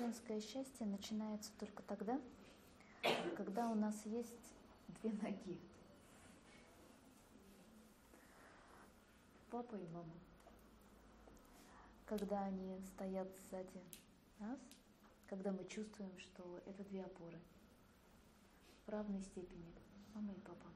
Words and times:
женское 0.00 0.40
счастье 0.40 0.86
начинается 0.86 1.52
только 1.58 1.82
тогда, 1.82 2.18
когда 3.36 3.68
у 3.68 3.74
нас 3.74 3.94
есть 4.06 4.54
две 4.88 5.12
ноги. 5.12 5.60
Папа 9.50 9.74
и 9.74 9.86
мама. 9.88 10.14
Когда 12.06 12.44
они 12.44 12.80
стоят 12.94 13.28
сзади 13.50 13.82
нас, 14.38 14.58
когда 15.28 15.52
мы 15.52 15.66
чувствуем, 15.66 16.18
что 16.18 16.62
это 16.64 16.82
две 16.84 17.04
опоры 17.04 17.38
в 18.86 18.88
равной 18.88 19.20
степени, 19.20 19.70
мама 20.14 20.32
и 20.32 20.40
папа. 20.40 20.66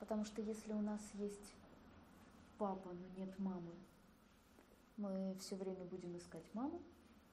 Потому 0.00 0.24
что 0.24 0.40
если 0.40 0.72
у 0.72 0.80
нас 0.80 1.02
есть 1.12 1.52
папа, 2.56 2.88
но 2.90 3.06
нет 3.22 3.38
мамы, 3.38 3.74
мы 4.96 5.36
все 5.40 5.56
время 5.56 5.84
будем 5.84 6.16
искать 6.16 6.54
маму 6.54 6.80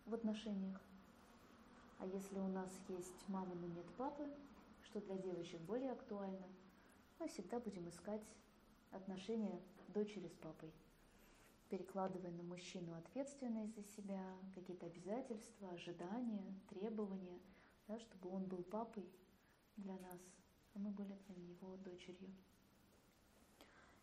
в 0.05 0.14
отношениях. 0.14 0.80
А 2.00 2.05
если 2.05 2.40
у 2.40 2.48
нас 2.48 2.70
есть 2.90 3.27
мама, 3.27 3.55
но 3.55 3.68
нет 3.68 3.86
папы, 3.98 4.30
что 4.84 5.02
для 5.02 5.18
девочек 5.18 5.59
более 5.62 5.91
актуально, 5.91 6.48
мы 7.20 7.27
всегда 7.27 7.59
будем 7.59 7.88
искать 7.90 8.22
отношения 8.91 9.62
дочери 9.90 10.27
с 10.27 10.36
папой, 10.36 10.72
перекладывая 11.70 12.32
на 12.32 12.44
мужчину 12.44 12.94
ответственность 12.96 13.76
за 13.76 13.84
себя, 13.84 14.22
какие-то 14.54 14.86
обязательства, 14.86 15.70
ожидания, 15.70 16.54
требования, 16.70 17.40
да, 17.88 17.99
чтобы 17.99 18.30
он 18.30 18.44
был 18.46 18.63
папой 18.63 19.05
для 19.77 19.98
нас, 19.98 20.20
а 20.74 20.80
мы 20.80 20.91
были 20.91 21.18
для 21.27 21.35
него 21.35 21.77
дочерью. 21.77 22.34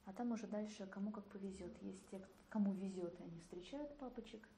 А 0.05 0.13
там 0.13 0.33
уже 0.33 0.47
дальше 0.47 0.87
кому 0.87 1.13
как 1.13 1.25
повезет. 1.27 1.81
Есть 1.83 2.09
те, 2.11 2.21
кому 2.49 2.73
везет, 2.73 3.19
и 3.21 3.23
они 3.23 3.39
встречают 3.39 3.97
папочек, 3.99 4.49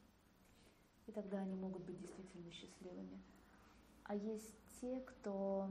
и 1.07 1.13
тогда 1.13 1.39
они 1.41 1.55
могут 1.55 1.83
быть 1.83 1.99
действительно 1.99 2.51
счастливыми. 2.51 3.21
А 4.05 4.15
есть 4.15 4.55
те, 4.81 5.01
кто 5.01 5.71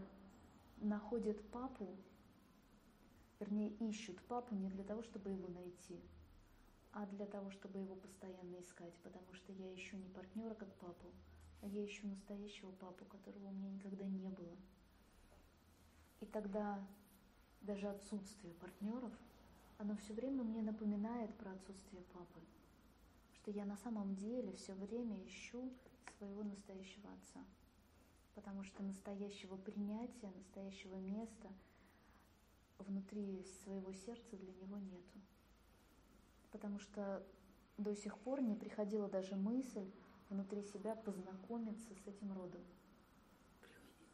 находит 0.78 1.42
папу, 1.52 1.96
вернее, 3.40 3.70
ищут 3.90 4.20
папу 4.24 4.56
не 4.56 4.70
для 4.70 4.84
того, 4.84 5.04
чтобы 5.04 5.32
его 5.32 5.48
найти, 5.50 6.00
а 6.92 7.06
для 7.08 7.26
того, 7.26 7.52
чтобы 7.52 7.80
его 7.80 7.96
постоянно 7.96 8.60
искать, 8.60 8.94
потому 9.04 9.34
что 9.34 9.52
я 9.52 9.74
ищу 9.74 9.98
не 9.98 10.10
партнера 10.10 10.54
как 10.54 10.74
папу, 10.76 11.12
а 11.62 11.68
я 11.68 11.86
ищу 11.86 12.08
настоящего 12.08 12.72
папу, 12.72 13.06
которого 13.06 13.48
у 13.48 13.52
меня 13.52 13.72
никогда 13.72 14.06
не 14.06 14.30
было. 14.30 14.56
И 16.22 16.26
тогда 16.26 16.86
даже 17.62 17.88
отсутствие 17.88 18.54
партнеров– 18.56 19.12
оно 19.84 19.98
все 19.98 20.14
время 20.14 20.44
мне 20.44 20.62
напоминает 20.62 21.34
про 21.36 21.52
отсутствие 21.52 22.04
папы. 22.14 22.40
Что 23.44 23.52
я 23.52 23.66
на 23.66 23.76
самом 23.76 24.16
деле 24.16 24.54
все 24.54 24.74
время 24.74 25.22
ищу 25.26 25.70
своего 26.18 26.44
настоящего 26.44 27.12
отца. 27.12 27.46
Потому 28.36 28.64
что 28.64 28.82
настоящего 28.84 29.58
принятия, 29.58 30.32
настоящего 30.32 30.96
места 30.96 31.50
внутри 32.78 33.44
своего 33.66 33.92
сердца 33.92 34.38
для 34.38 34.54
него 34.54 34.78
нету. 34.78 35.20
Потому 36.54 36.80
что 36.80 37.22
до 37.78 37.94
сих 37.94 38.18
пор 38.20 38.42
не 38.42 38.56
приходила 38.56 39.10
даже 39.10 39.36
мысль 39.36 39.92
внутри 40.30 40.64
себя 40.64 40.96
познакомиться 40.96 41.94
с 41.96 42.08
этим 42.08 42.32
родом. 42.32 42.62
Приходи. 43.60 44.06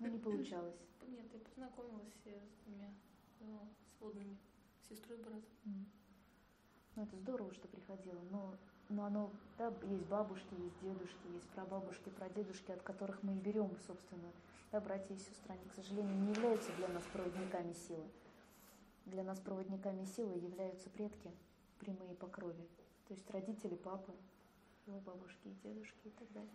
Но 0.00 0.08
не 0.08 0.18
получалось. 0.18 0.80
Нет, 1.06 1.32
я 1.32 1.38
познакомилась 1.38 2.14
с 2.24 2.64
двумя 2.64 2.92
ну, 3.38 3.60
сводными 3.96 4.36
сестрой 4.88 5.20
и 5.20 5.22
братом. 5.22 5.86
Ну, 6.94 7.04
это 7.04 7.16
здорово, 7.16 7.52
что 7.54 7.68
приходило, 7.68 8.20
но, 8.30 8.54
но 8.90 9.04
оно, 9.06 9.30
да, 9.56 9.72
есть 9.84 10.06
бабушки, 10.06 10.54
есть 10.58 10.78
дедушки, 10.82 11.26
есть 11.32 11.48
прабабушки, 11.50 12.10
прадедушки, 12.10 12.70
от 12.70 12.82
которых 12.82 13.22
мы 13.22 13.34
и 13.34 13.38
берем, 13.38 13.70
собственно, 13.86 14.30
да, 14.70 14.80
братья 14.80 15.14
и 15.14 15.18
сестры, 15.18 15.54
они, 15.54 15.64
к 15.70 15.74
сожалению, 15.74 16.14
не 16.20 16.32
являются 16.32 16.70
для 16.76 16.88
нас 16.88 17.02
проводниками 17.12 17.72
силы. 17.72 18.04
Для 19.06 19.22
нас 19.22 19.40
проводниками 19.40 20.04
силы 20.04 20.34
являются 20.34 20.90
предки, 20.90 21.30
прямые 21.78 22.14
по 22.14 22.26
крови, 22.26 22.68
то 23.08 23.14
есть 23.14 23.28
родители, 23.30 23.74
папы, 23.74 24.12
его 24.86 25.00
бабушки 25.00 25.48
и 25.48 25.54
дедушки 25.64 26.08
и 26.08 26.10
так 26.10 26.30
далее. 26.32 26.54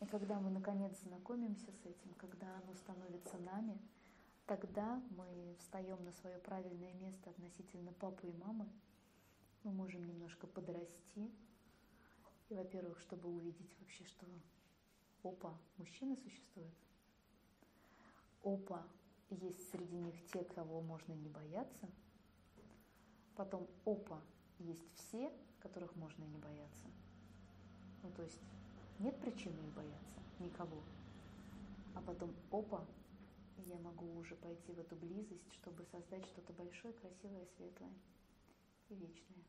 И 0.00 0.06
когда 0.06 0.40
мы 0.40 0.50
наконец 0.50 0.92
знакомимся 1.02 1.70
с 1.70 1.86
этим, 1.86 2.12
когда 2.18 2.46
оно 2.56 2.74
становится 2.74 3.38
нами, 3.38 3.78
тогда 4.46 5.02
мы 5.10 5.56
встаем 5.58 6.02
на 6.04 6.12
свое 6.12 6.38
правильное 6.38 6.92
место 6.94 7.30
относительно 7.30 7.92
папы 7.92 8.28
и 8.28 8.32
мамы. 8.32 8.68
Мы 9.62 9.72
можем 9.72 10.04
немножко 10.04 10.46
подрасти. 10.46 11.30
И, 12.50 12.54
во-первых, 12.54 13.00
чтобы 13.00 13.28
увидеть 13.30 13.74
вообще, 13.80 14.04
что 14.04 14.26
опа, 15.22 15.58
мужчины 15.78 16.16
существуют. 16.16 16.74
Опа, 18.42 18.86
есть 19.30 19.70
среди 19.70 19.96
них 19.96 20.14
те, 20.32 20.44
кого 20.44 20.82
можно 20.82 21.14
не 21.14 21.28
бояться. 21.28 21.88
Потом 23.34 23.66
опа, 23.86 24.20
есть 24.58 24.84
все, 24.94 25.32
которых 25.60 25.96
можно 25.96 26.24
не 26.24 26.36
бояться. 26.36 26.86
Ну, 28.02 28.10
то 28.12 28.22
есть 28.22 28.40
нет 28.98 29.18
причины 29.20 29.58
их 29.58 29.72
бояться, 29.74 30.20
никого. 30.38 30.82
А 31.94 32.02
потом 32.02 32.34
опа, 32.52 32.84
я 33.58 33.78
могу 33.78 34.18
уже 34.18 34.34
пойти 34.36 34.72
в 34.72 34.78
эту 34.78 34.96
близость, 34.96 35.52
чтобы 35.54 35.84
создать 35.84 36.24
что-то 36.26 36.52
большое, 36.52 36.94
красивое, 36.94 37.46
светлое 37.56 37.92
и 38.88 38.94
вечное. 38.94 39.44